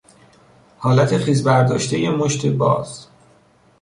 [0.77, 3.07] حالت خیز برداشتهی مشت باز